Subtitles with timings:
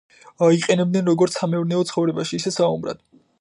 [0.53, 3.07] იყენებდნენ როგორც სამეურნეო ცხოვრებაში, ისე საომრად.